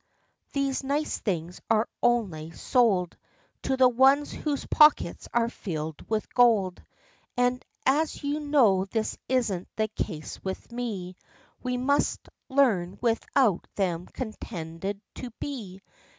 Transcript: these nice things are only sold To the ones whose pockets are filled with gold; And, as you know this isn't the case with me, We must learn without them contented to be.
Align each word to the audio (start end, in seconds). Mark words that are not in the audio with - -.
these 0.53 0.83
nice 0.83 1.19
things 1.19 1.61
are 1.69 1.87
only 2.01 2.49
sold 2.49 3.15
To 3.61 3.77
the 3.77 3.87
ones 3.87 4.31
whose 4.31 4.65
pockets 4.65 5.27
are 5.31 5.47
filled 5.47 6.09
with 6.09 6.33
gold; 6.33 6.81
And, 7.37 7.63
as 7.85 8.23
you 8.23 8.39
know 8.39 8.85
this 8.85 9.15
isn't 9.29 9.67
the 9.75 9.89
case 9.89 10.43
with 10.43 10.71
me, 10.71 11.17
We 11.61 11.77
must 11.77 12.29
learn 12.49 12.97
without 12.99 13.67
them 13.75 14.07
contented 14.07 14.99
to 15.17 15.29
be. 15.39 15.83